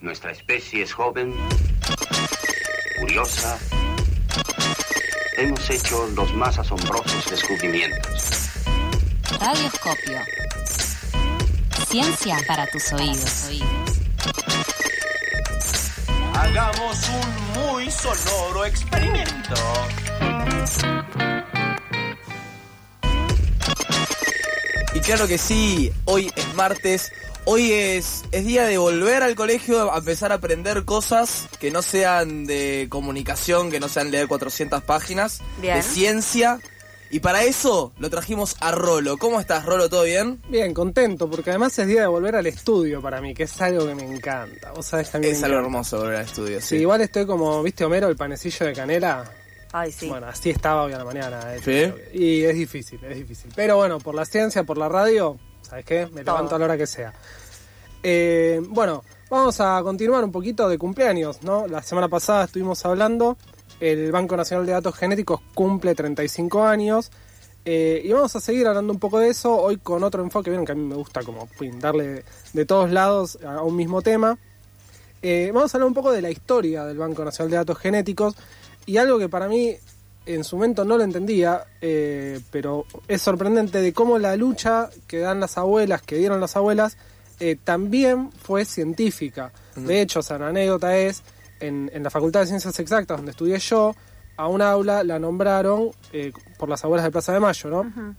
[0.00, 1.34] Nuestra especie es joven,
[2.98, 3.58] curiosa.
[5.36, 8.48] Hemos hecho los más asombrosos descubrimientos.
[9.38, 10.20] Radioscopio.
[11.86, 13.50] Ciencia para tus oídos.
[16.34, 19.54] Hagamos un muy sonoro experimento.
[24.94, 27.12] Y claro que sí, hoy es martes,
[27.44, 31.82] hoy es, es día de volver al colegio a empezar a aprender cosas que no
[31.82, 35.76] sean de comunicación, que no sean leer 400 páginas, Bien.
[35.76, 36.58] de ciencia.
[37.12, 39.18] Y para eso lo trajimos a Rolo.
[39.18, 39.88] ¿Cómo estás, Rolo?
[39.88, 40.40] ¿Todo bien?
[40.48, 43.84] Bien, contento, porque además es día de volver al estudio para mí, que es algo
[43.84, 44.70] que me encanta.
[44.70, 45.66] Vos sabés me Es algo encanta.
[45.66, 46.76] hermoso volver al estudio, Sí, sí.
[46.76, 49.28] igual estoy como, ¿viste Homero, el panecillo de canela?
[49.72, 50.08] Ay, sí.
[50.08, 51.40] Bueno, así estaba hoy a la mañana.
[51.56, 51.60] eh.
[52.12, 52.16] ¿Sí?
[52.16, 53.50] Y es difícil, es difícil.
[53.56, 55.36] Pero bueno, por la ciencia, por la radio,
[55.70, 56.06] ¿sabes qué?
[56.12, 56.34] Me Todo.
[56.36, 57.14] levanto a la hora que sea.
[58.02, 61.66] Eh, bueno, vamos a continuar un poquito de cumpleaños, ¿no?
[61.68, 63.36] La semana pasada estuvimos hablando,
[63.78, 67.10] el Banco Nacional de Datos Genéticos cumple 35 años.
[67.64, 70.64] eh, y vamos a seguir hablando un poco de eso, hoy con otro enfoque, vieron
[70.64, 71.46] que a mí me gusta como
[71.78, 72.24] darle
[72.54, 74.38] de todos lados a un mismo tema.
[75.22, 78.34] Eh, vamos a hablar un poco de la historia del Banco Nacional de Datos Genéticos
[78.86, 79.76] y algo que para mí
[80.34, 85.18] en su momento no lo entendía, eh, pero es sorprendente de cómo la lucha que
[85.18, 86.96] dan las abuelas, que dieron las abuelas,
[87.40, 89.52] eh, también fue científica.
[89.76, 91.22] De hecho, o sea, la anécdota es,
[91.60, 93.94] en, en la Facultad de Ciencias Exactas, donde estudié yo,
[94.36, 98.14] a un aula la nombraron eh, por las abuelas de Plaza de Mayo, ¿no?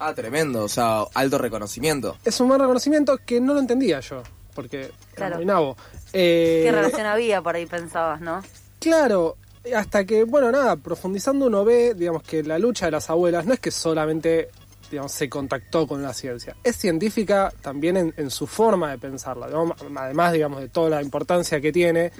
[0.00, 2.16] Ah, tremendo, o sea, alto reconocimiento.
[2.24, 4.22] Es un buen reconocimiento que no lo entendía yo,
[4.54, 5.28] porque Claro.
[5.32, 5.76] era muy nabo.
[6.12, 8.42] Eh, ¿Qué relación había por ahí pensabas, no?
[8.78, 9.36] Claro,
[9.72, 13.54] hasta que, bueno, nada, profundizando uno ve, digamos, que la lucha de las abuelas no
[13.54, 14.48] es que solamente,
[14.90, 19.46] digamos, se contactó con la ciencia, es científica también en, en su forma de pensarla,
[19.46, 22.10] digamos, además, digamos, de toda la importancia que tiene.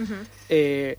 [0.49, 0.97] eh,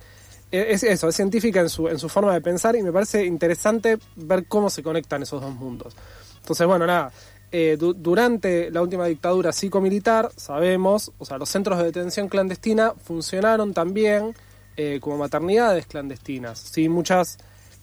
[0.52, 4.00] es eso, es científica en su, en su forma de pensar y me parece interesante
[4.16, 5.96] ver cómo se conectan esos dos mundos.
[6.42, 7.12] Entonces, bueno, nada,
[7.52, 12.94] eh, du- durante la última dictadura psico-militar, sabemos, o sea, los centros de detención clandestina
[13.04, 14.34] funcionaron también
[14.82, 16.58] eh, como maternidades clandestinas.
[16.58, 16.88] ¿sí?
[16.88, 17.38] Muchas,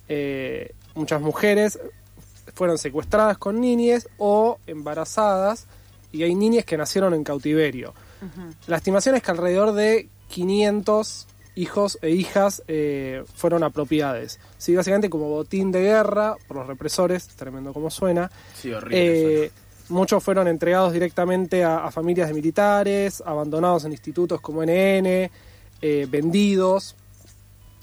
[0.09, 1.79] eh, muchas mujeres
[2.55, 5.67] fueron secuestradas con niñes o embarazadas
[6.11, 7.93] y hay niñas que nacieron en cautiverio.
[8.67, 11.27] La estimación es que alrededor de 500
[11.57, 14.41] hijos e hijas eh, fueron apropiadas.
[14.57, 18.31] Sí, básicamente como botín de guerra por los represores, tremendo como suena.
[18.55, 19.45] Sí, horrible.
[19.45, 19.51] Eh,
[19.91, 25.31] muchos fueron entregados directamente a, a familias de militares, abandonados en institutos como NN,
[25.83, 26.97] eh, vendidos.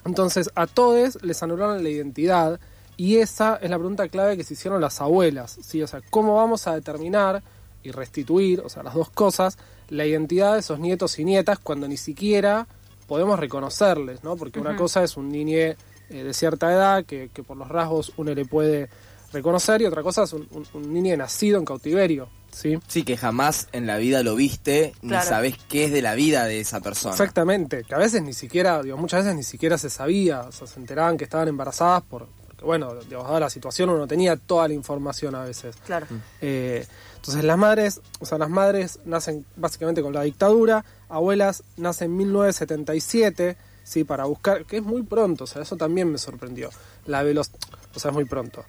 [0.05, 2.59] Entonces a todos les anularon la identidad
[2.97, 5.57] y esa es la pregunta clave que se hicieron las abuelas.
[5.61, 5.81] ¿sí?
[5.81, 7.41] O sea, ¿cómo vamos a determinar
[7.83, 9.57] y restituir, o sea, las dos cosas,
[9.89, 12.67] la identidad de esos nietos y nietas cuando ni siquiera
[13.07, 14.37] podemos reconocerles, ¿no?
[14.37, 15.75] Porque una cosa es un niño eh,
[16.09, 18.89] de cierta edad que, que por los rasgos uno le puede
[19.33, 22.79] reconocer y otra cosa es un, un- un niño nacido en cautiverio, ¿sí?
[22.87, 26.45] Sí, que jamás en la vida lo viste, ni sabés qué es de la vida
[26.45, 27.13] de esa persona.
[27.13, 30.67] Exactamente, que a veces ni siquiera, digo, muchas veces ni siquiera se sabía, o sea,
[30.67, 34.67] se enteraban que estaban embarazadas por, porque, bueno, digamos, dada la situación uno tenía toda
[34.67, 35.75] la información a veces.
[35.85, 36.07] Claro.
[36.41, 42.11] Eh, entonces las madres, o sea, las madres nacen básicamente con la dictadura, abuelas nacen
[42.11, 46.69] en 1977, sí, para buscar, que es muy pronto, o sea, eso también me sorprendió.
[47.05, 47.47] La veloc
[47.95, 48.65] o sea, es muy pronto.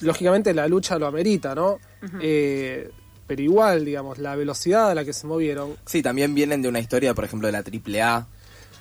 [0.00, 1.78] Lógicamente la lucha lo amerita, ¿no?
[2.20, 2.90] Eh,
[3.26, 6.80] pero igual, digamos, la velocidad a la que se movieron Sí, también vienen de una
[6.80, 8.26] historia, por ejemplo, de la AAA.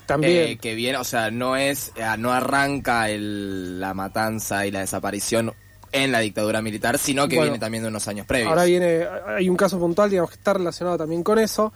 [0.05, 0.33] también.
[0.49, 4.81] eh, que viene, o sea, no es, eh, no arranca el- la matanza y la
[4.81, 5.53] desaparición
[5.93, 8.49] en la dictadura militar, sino que Bueno, viene también de unos años previos.
[8.49, 11.71] Ahora viene, hay un caso puntual, digamos, que está relacionado también con eso,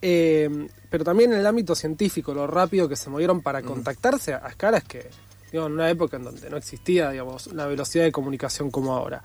[0.00, 4.46] eh, pero también en el ámbito científico, lo rápido que se movieron para contactarse a,
[4.48, 5.08] escalas que,
[5.50, 9.22] digo, en una época en donde no existía, digamos, una velocidad de comunicación como ahora.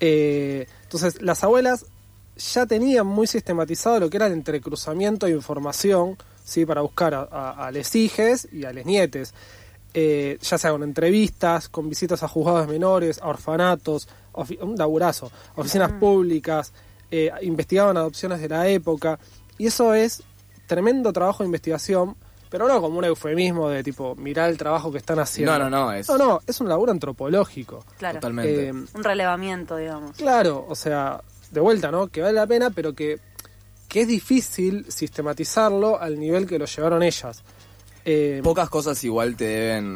[0.00, 1.86] Eh, entonces, las abuelas
[2.38, 6.64] ya tenían muy sistematizado lo que era el entrecruzamiento de información, ¿sí?
[6.64, 9.34] Para buscar a, a, a les hijes y a les nietes
[9.94, 14.06] eh, ya sea con entrevistas, con visitas a juzgados menores, a orfanatos,
[14.60, 16.72] un laburazo, oficinas públicas,
[17.10, 19.18] eh, investigaban adopciones de la época,
[19.56, 20.22] y eso es
[20.66, 22.16] tremendo trabajo de investigación,
[22.50, 25.58] pero no como un eufemismo de tipo, mirar el trabajo que están haciendo.
[25.58, 27.84] No, no, no, es- No, no, es un laburo antropológico.
[27.98, 28.16] Claro.
[28.20, 28.68] Totalmente.
[28.68, 30.16] Eh, Un relevamiento, digamos.
[30.18, 32.08] Claro, o sea, de vuelta, ¿no?
[32.08, 33.18] Que vale la pena, pero que,
[33.88, 37.42] que es difícil sistematizarlo al nivel que lo llevaron ellas.
[38.04, 39.92] Eh, Pocas cosas igual te deben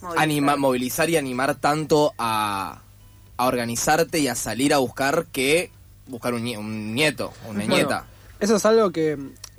[0.00, 0.22] Movilizar.
[0.22, 2.82] anima- movilizar y animar tanto a,
[3.36, 5.70] a organizarte y a salir a buscar que
[6.06, 8.06] buscar un, nie- un nieto, una Bueno, nieta.
[8.38, 9.16] Eso es algo que,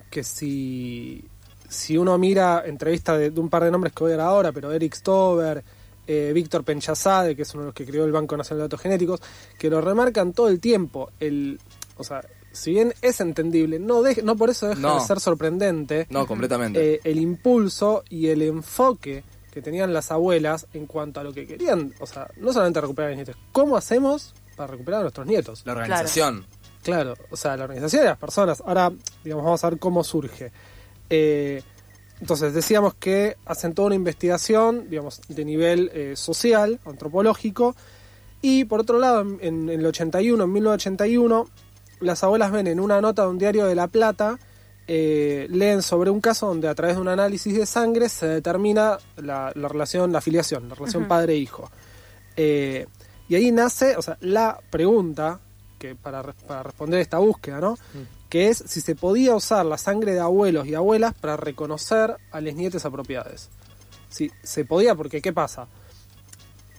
[0.09, 1.25] que si
[1.69, 4.51] si uno mira entrevistas de, de un par de nombres que voy a dar ahora,
[4.53, 5.63] pero Eric Stover,
[6.07, 8.81] eh, Víctor Penchazade, que es uno de los que creó el Banco Nacional de Datos
[8.81, 9.21] Genéticos,
[9.59, 11.11] que lo remarcan todo el tiempo.
[11.19, 11.59] El,
[11.97, 12.21] o sea,
[12.51, 14.95] si bien es entendible, no, no por eso deja No.
[14.95, 16.95] de ser sorprendente No, completamente.
[16.95, 21.45] eh, el impulso y el enfoque que tenían las abuelas en cuanto a lo que
[21.45, 25.27] querían, o sea, no solamente recuperar a los nietos, ¿cómo hacemos para recuperar a nuestros
[25.27, 25.61] nietos?
[25.65, 26.45] la organización.
[26.83, 28.61] Claro, o sea, la organización de las personas.
[28.65, 28.91] Ahora,
[29.23, 30.51] digamos, vamos a ver cómo surge.
[31.09, 31.61] Eh,
[32.19, 37.75] entonces, decíamos que hacen toda una investigación, digamos, de nivel eh, social, antropológico,
[38.41, 41.47] y por otro lado, en, en el 81, en 1981,
[41.99, 44.39] las abuelas ven en una nota de un diario de La Plata,
[44.89, 48.97] eh, leen sobre un caso donde a través de un análisis de sangre se determina
[49.17, 51.69] la, la relación, la afiliación, la relación padre-hijo.
[52.37, 52.87] Eh,
[53.27, 55.41] y ahí nace, o sea, la pregunta
[55.77, 57.77] que para, para responder esta búsqueda, ¿no?
[58.29, 62.41] Que es si se podía usar la sangre de abuelos y abuelas para reconocer a
[62.41, 63.49] las nietes apropiadas.
[64.09, 65.67] Si se podía, porque ¿qué pasa?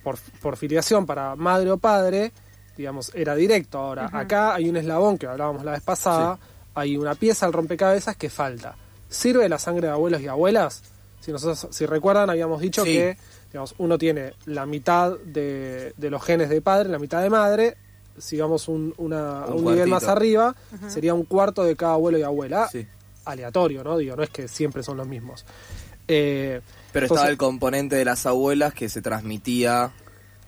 [0.02, 2.32] Por, por filiación para madre o padre,
[2.76, 3.78] digamos, era directo.
[3.78, 6.38] Ahora, acá hay un eslabón que hablábamos la vez pasada,
[6.74, 8.76] hay una pieza al rompecabezas que falta.
[9.08, 10.82] ¿Sirve la sangre de abuelos y abuelas?
[11.20, 12.92] Si, nosotros, si recuerdan, habíamos dicho Sí.
[12.92, 13.16] que
[13.50, 17.76] digamos, uno tiene la mitad de, de los genes de padre, la mitad de madre,
[18.20, 20.54] sigamos un, una- Un un nivel más arriba,
[20.88, 22.68] sería un cuarto de cada abuelo y abuela.
[22.70, 22.86] Sí.
[23.24, 23.96] Aleatorio, ¿no?
[23.98, 25.44] Digo, no es que siempre son los mismos.
[26.06, 26.60] Eh,
[26.92, 29.92] Pero entonces- estaba el componente de las abuelas que se transmitía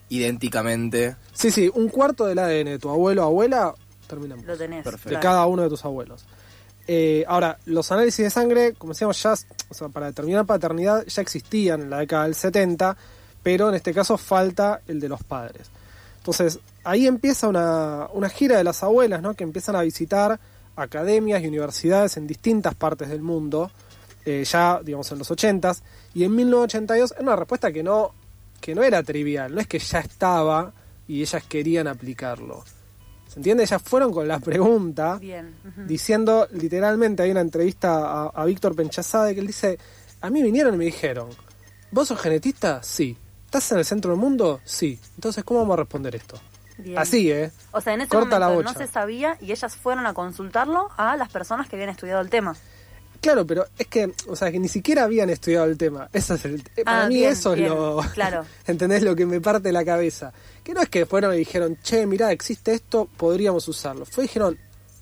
[0.09, 1.17] idénticamente.
[1.33, 3.75] Sí, sí, un cuarto del ADN de tu abuelo o abuela
[4.07, 4.49] termina en vos.
[4.49, 4.85] Lo tenés.
[4.85, 5.11] Perfecto.
[5.11, 6.25] de cada uno de tus abuelos.
[6.87, 9.35] Eh, ahora, los análisis de sangre, como decíamos, ya,
[9.69, 12.97] o sea, para determinar paternidad ya existían en la década del 70,
[13.43, 15.71] pero en este caso falta el de los padres.
[16.19, 19.35] Entonces, ahí empieza una, una gira de las abuelas, ¿no?
[19.35, 20.39] Que empiezan a visitar
[20.77, 23.71] academias y universidades en distintas partes del mundo,
[24.25, 25.83] eh, ya, digamos, en los 80s,
[26.15, 28.13] y en 1982, en una respuesta que no,
[28.61, 30.73] que no era trivial, no es que ya estaba
[31.09, 32.65] y ellas querían aplicarlo.
[33.29, 33.63] ¿Se entiende?
[33.63, 35.55] Ellas fueron con la pregunta Bien.
[35.87, 39.79] diciendo literalmente, hay una entrevista a, a Víctor Penchazade que él dice,
[40.21, 41.29] a mí vinieron y me dijeron,
[41.93, 42.83] ¿vos sos genetista?
[42.83, 43.17] Sí.
[43.45, 44.61] ¿Estás en el centro del mundo?
[44.65, 44.99] Sí.
[45.15, 46.41] Entonces, ¿cómo vamos a responder esto?
[46.83, 46.99] Bien.
[46.99, 47.51] Así, ¿eh?
[47.73, 48.87] O sea, en ese Corta la momento no bocha.
[48.87, 52.57] se sabía y ellas fueron a consultarlo a las personas que habían estudiado el tema.
[53.21, 56.09] Claro, pero es que, o sea, que ni siquiera habían estudiado el tema.
[56.13, 58.47] Eso es el, eh, para Ah, mí bien, eso bien, es lo, claro.
[58.67, 59.03] ¿entendés?
[59.03, 60.33] Lo que me parte la cabeza.
[60.65, 64.07] Que no es que fueron y dijeron, che, mirá, existe esto, podríamos usarlo.
[64.07, 64.59] Fue y dijeron,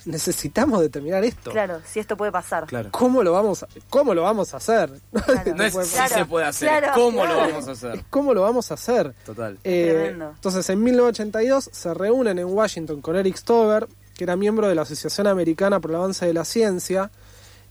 [0.08, 1.50] necesitamos determinar esto.
[1.50, 2.66] Claro, si esto puede pasar.
[2.66, 2.88] Claro.
[2.92, 4.90] ¿Cómo lo vamos a, cómo lo vamos a hacer?
[5.12, 5.54] Claro.
[5.54, 7.34] No es si Claro, se puede hacer, claro, ¿cómo claro.
[7.34, 7.94] lo vamos a hacer?
[7.96, 9.14] Es cómo lo vamos a hacer.
[9.24, 9.58] Total.
[9.64, 10.30] Eh, Tremendo.
[10.34, 14.82] entonces, en 1982 se reúnen en Washington con Eric Stover, que era miembro de la
[14.82, 17.10] Asociación Americana por el Avance de la Ciencia,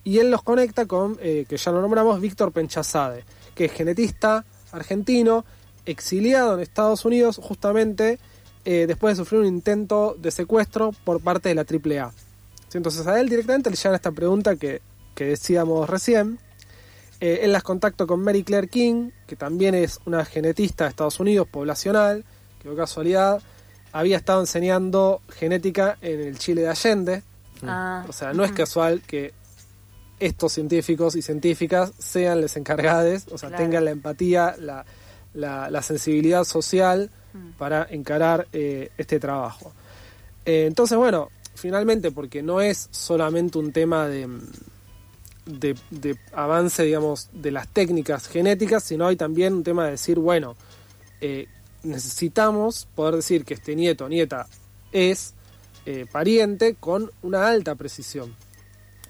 [0.03, 3.25] y él los conecta con, eh, que ya lo nombramos, Víctor Penchazade,
[3.55, 5.43] que es genetista argentino,
[5.85, 8.19] exiliado en Estados Unidos justamente
[8.65, 12.11] eh, después de sufrir un intento de secuestro por parte de la AAA.
[12.69, 14.81] Sí, Entonces a él directamente le llegan esta pregunta que,
[15.15, 16.39] que decíamos recién.
[17.19, 21.19] Eh, él las contacto con Mary Claire King, que también es una genetista de Estados
[21.19, 22.23] Unidos, poblacional,
[22.61, 23.41] que de casualidad
[23.91, 27.23] había estado enseñando genética en el Chile de Allende.
[27.63, 29.33] Ah, O sea, no es casual que
[30.19, 33.63] estos científicos y científicas sean les encargados, o sea, Claro.
[33.63, 34.85] tengan la empatía, la,
[35.33, 37.51] la- la sensibilidad social Mm.
[37.57, 39.73] para encarar eh, este trabajo.
[40.45, 44.29] Eh, entonces, bueno, finalmente, porque no es solamente un tema de,
[46.33, 50.55] avance, digamos, de las técnicas genéticas, sino hay también un tema de decir, bueno,
[51.19, 51.47] eh,
[51.83, 54.47] necesitamos poder decir que este nieto o nieta
[54.91, 55.33] es
[55.85, 58.35] eh, pariente con una alta precisión.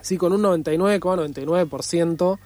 [0.01, 2.39] Sí, con un 99,99%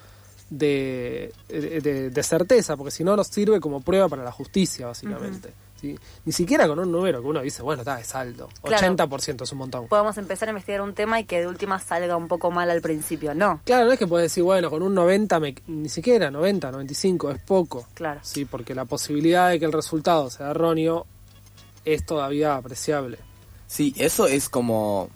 [0.49, 5.53] de, de, de certeza, porque si no nos sirve como prueba para la justicia, básicamente.
[5.81, 5.97] ¿Sí?
[6.25, 8.47] Ni siquiera con un número que uno dice, bueno, está, es alto.
[8.63, 8.95] Claro.
[8.95, 9.87] 80% es un montón.
[9.87, 12.81] podemos empezar a investigar un tema y que de última salga un poco mal al
[12.81, 13.33] principio.
[13.33, 16.71] No, Claro, no es que puedes decir, bueno, con un 90, me- ni siquiera 90,
[16.71, 17.87] 95, es poco.
[17.93, 18.19] claro.
[18.23, 21.05] Sí, porque la posibilidad de que el resultado sea erróneo
[21.83, 23.17] es todavía apreciable.
[23.67, 25.09] Sí, eso es como...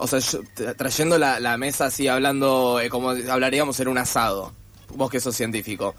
[0.00, 3.98] O sea, yo- tra- trayendo la, la mesa así, hablando eh, como hablaríamos en un
[3.98, 4.52] asado.
[4.94, 5.94] Vos que sos científico.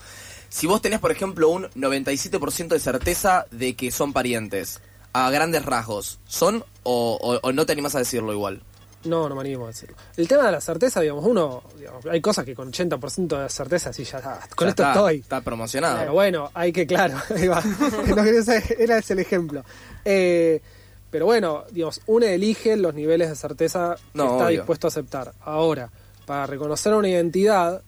[0.50, 4.82] Si vos tenés, por ejemplo, un 97% de certeza de que son parientes,
[5.14, 8.62] a grandes rasgos, ¿son o, o- o no te animás a decirlo igual?
[9.06, 9.96] No, no me animo a decirlo.
[10.18, 13.94] El tema de la certeza, digamos, uno, digamos, hay cosas que con 80% de certeza
[13.94, 14.40] sí ya está.
[14.56, 15.16] Con Ya esto está, estoy.
[15.20, 16.00] Está promocionado.
[16.00, 17.64] Pero bueno, hay que, claro, ahí va.
[18.08, 19.64] No era ese el ejemplo.
[20.04, 20.62] Eh,
[21.10, 24.58] pero bueno, digamos, uno elige los niveles de certeza que No, está obvio.
[24.58, 25.34] dispuesto a aceptar.
[25.42, 25.90] Ahora,
[26.26, 27.82] para reconocer una identidad,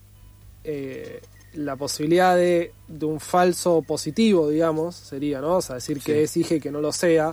[0.64, 1.20] eh,
[1.54, 5.56] la posibilidad de, de un falso positivo, digamos, sería, ¿no?
[5.56, 7.32] O sea, decir que es hija y que no lo sea,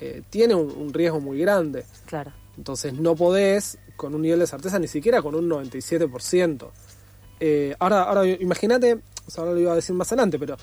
[0.00, 1.84] eh, tiene un, un riesgo muy grande.
[2.06, 2.32] Claro.
[2.56, 6.70] Entonces no podés con un nivel de certeza ni siquiera con un 97%.
[7.40, 10.56] Eh, ahora, ahora imagínate, o sea, ahora lo iba a decir más adelante, pero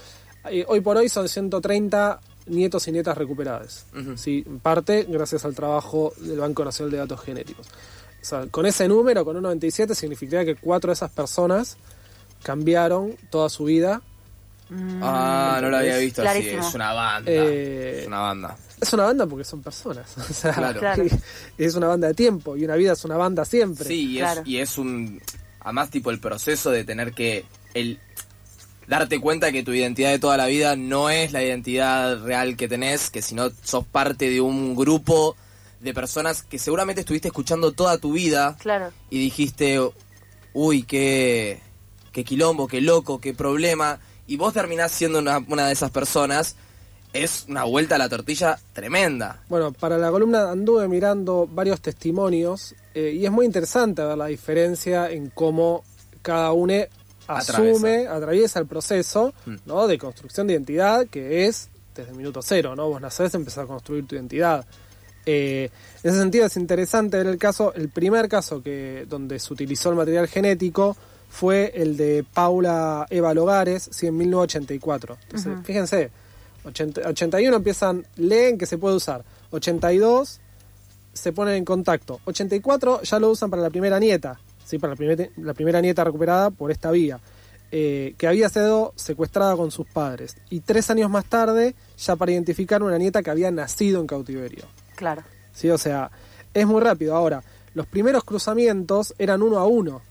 [0.49, 3.85] eh, hoy por hoy son 130 nietos y nietas recuperadas.
[4.15, 4.43] ¿sí?
[4.45, 7.67] En parte gracias al trabajo del Banco Nacional de Datos Genéticos.
[7.67, 11.77] O sea, con ese número, con un 97, significaría que cuatro de esas personas
[12.43, 14.01] cambiaron toda su vida.
[15.01, 16.49] Ah, no lo había visto así.
[16.49, 17.31] Es una banda.
[17.31, 18.57] Eh, es una banda.
[18.81, 20.13] Es una banda porque son personas.
[20.29, 20.79] O sea, Claro.
[20.79, 21.03] Claro.
[21.57, 23.85] es una banda de tiempo y una vida es una banda siempre.
[23.85, 24.41] Sí, y, Claro.
[24.41, 25.21] es, y es un.
[25.61, 27.45] Además, tipo, el proceso de tener que.
[27.73, 27.99] el
[28.85, 32.67] Darte cuenta que tu identidad de toda la vida no es la identidad real que
[32.67, 35.37] tenés, que si no sos parte de un grupo
[35.79, 38.91] de personas que seguramente estuviste escuchando toda tu vida Claro.
[39.09, 39.79] y dijiste,
[40.51, 41.61] uy, qué,
[42.13, 46.55] qué quilombo, qué loco, qué problema, y vos terminás siendo una, una de esas personas,
[47.11, 49.43] es una vuelta a la tortilla tremenda.
[49.49, 54.27] Bueno, para la columna anduve mirando varios testimonios eh, y es muy interesante ver la
[54.27, 55.83] diferencia en cómo
[56.21, 56.73] cada uno
[57.27, 59.55] asume, atraviesa el proceso Mm.
[59.65, 59.87] ¿no?
[59.87, 62.89] de construcción de identidad que es desde el minuto cero, ¿no?
[62.89, 64.65] Vos nacés, empezás a construir tu identidad.
[65.25, 65.69] Eh,
[66.01, 69.89] en ese sentido es interesante ver el caso, el primer caso que donde se utilizó
[69.89, 70.97] el material genético
[71.33, 75.17] fue el de Paula Eva Logares, sí, en 1984.
[75.23, 76.11] Entonces, fíjense,
[76.63, 79.23] 80 81 empiezan, leen que se puede usar.
[79.49, 80.39] 82
[81.13, 82.19] se ponen en contacto.
[82.25, 84.77] 84 ya lo usan para la primera nieta, ¿sí?
[84.77, 87.19] para la, primer- la primera nieta recuperada por esta vía,
[87.71, 90.37] eh, que había sido secuestrada con sus padres.
[90.51, 94.65] Y tres años más tarde, ya para identificar una nieta que había nacido en cautiverio.
[94.95, 95.23] Claro.
[95.51, 95.67] ¿sí?
[95.71, 96.11] O sea,
[96.53, 97.15] es muy rápido.
[97.15, 100.03] Ahora, los primeros cruzamientos eran uno a uno.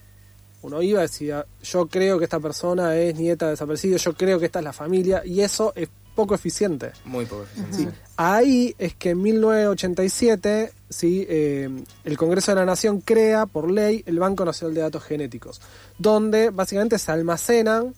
[0.63, 4.39] Uno iba y decía, yo creo que esta persona es nieta de desaparecido, yo creo
[4.39, 6.91] que esta es la familia, y eso es poco eficiente.
[7.05, 7.45] Muy poco.
[7.71, 7.87] Sí.
[8.17, 11.69] Ahí es que en 1987 sí, eh,
[12.03, 15.61] el Congreso de la Nación crea por ley el Banco Nacional de Datos Genéticos,
[15.97, 17.95] donde básicamente se almacenan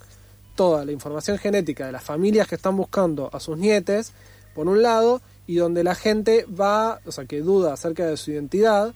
[0.56, 4.14] toda la información genética de las familias que están buscando a sus nietes,
[4.54, 8.32] por un lado, y donde la gente va, o sea, que duda acerca de su
[8.32, 8.94] identidad,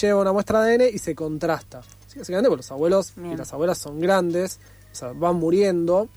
[0.00, 1.82] lleva una muestra de ADN y se contrasta.
[2.16, 4.58] Sí, básicamente porque los abuelos y las abuelas son grandes,
[4.92, 6.08] o sea, van muriendo,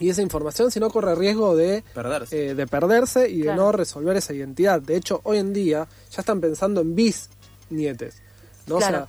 [0.00, 2.50] y esa información si no corre riesgo de Perderse.
[2.50, 4.80] eh, de perderse y de no resolver esa identidad.
[4.80, 8.22] De hecho, hoy en día ya están pensando en bisnietes,
[8.66, 8.76] ¿no?
[8.76, 9.08] O sea, Claro.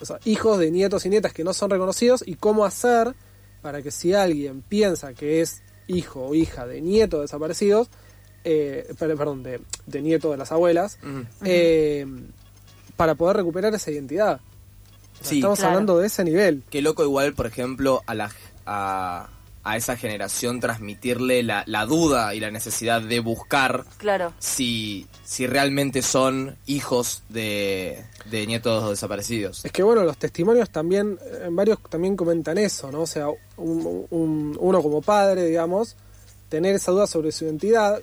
[0.00, 3.14] o sea, hijos de nietos y nietas que no son reconocidos y cómo hacer
[3.60, 7.88] para que si alguien piensa que es hijo o hija de nietos desaparecidos,
[8.44, 10.98] eh, per- perdón, de, de nieto de las abuelas,
[11.44, 12.06] eh,
[12.96, 14.40] para poder recuperar esa identidad.
[15.20, 15.36] Sí.
[15.36, 15.72] estamos Claro.
[15.74, 16.62] hablando de ese nivel.
[16.70, 18.30] Qué loco igual, por ejemplo, a la
[18.66, 19.28] a,
[19.64, 24.32] a esa generación transmitirle la, la duda y la necesidad de buscar Claro.
[24.38, 29.64] si, si realmente son hijos de, de nietos desaparecidos.
[29.64, 33.00] Es que bueno, los testimonios también, eh, varios también comentan eso, ¿no?
[33.02, 35.96] O sea, un- un- uno como padre, digamos,
[36.48, 38.00] tener esa duda sobre su identidad,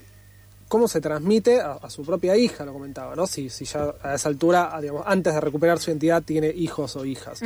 [0.67, 3.27] cómo se transmite a, a su propia hija, lo comentaba, ¿no?
[3.27, 6.95] Si, si ya a esa altura, ah, digamos, antes de recuperar su identidad, tiene hijos
[6.95, 7.41] o hijas.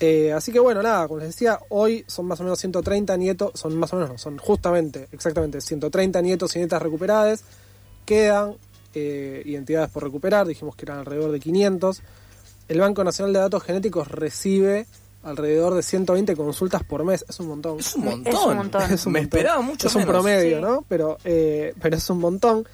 [0.00, 3.52] Eh, así que bueno, nada, como les decía, hoy son más o menos 130 nietos,
[3.54, 7.44] son más o menos, no, son justamente, exactamente 130 nietos y nietas recuperadas.
[8.04, 8.56] Quedan
[8.94, 12.02] eh, identidades por recuperar, dijimos que eran alrededor de 500.
[12.68, 14.86] El Banco Nacional de Datos Genéticos recibe
[15.24, 17.80] alrededor de 120 consultas por mes, es un montón.
[17.80, 18.50] Es un Es montón.
[18.50, 18.82] un montón.
[18.92, 19.38] Es un Me montón.
[19.38, 20.62] esperaba mucho Es un promedio, Sí.
[20.62, 20.84] ¿no?
[20.88, 22.66] Pero, eh, pero es un montón.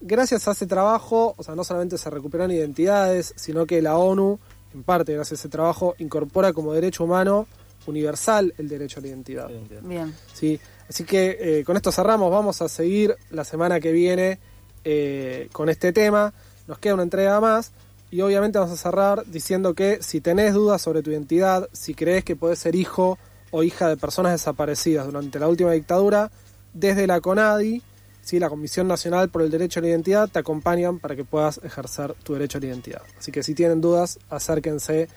[0.00, 4.38] Gracias a ese trabajo, o sea, no solamente se recuperan identidades, sino que la ONU,
[4.74, 7.46] en parte gracias a ese trabajo, incorpora como derecho humano
[7.86, 9.48] universal el derecho a la identidad.
[9.82, 10.14] Bien.
[10.34, 10.60] ¿sí?
[10.88, 14.38] Así que eh, con esto cerramos, vamos a seguir la semana que viene
[14.84, 16.32] eh, con este tema.
[16.66, 17.72] Nos queda una entrega más
[18.10, 22.24] y obviamente vamos a cerrar diciendo que si tenés dudas sobre tu identidad, si crees
[22.24, 23.18] que podés ser hijo
[23.50, 26.30] o hija de personas desaparecidas durante la última dictadura,
[26.72, 27.82] desde la CONADI,
[28.22, 28.38] ¿sí?
[28.38, 32.14] la Comisión Nacional por el Derecho a la Identidad, te acompañan para que puedas ejercer
[32.22, 33.02] tu derecho a la identidad.
[33.18, 35.08] Así que si tienen dudas, acérquense,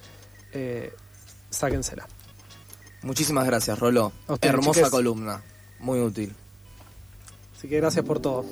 [0.53, 0.93] eh,
[1.49, 2.07] sáquensela.
[3.01, 4.11] Muchísimas gracias, Rolo.
[4.41, 4.91] Hermosa chiques.
[4.91, 5.41] columna.
[5.79, 6.33] Muy útil.
[7.57, 8.45] Así que gracias por todo.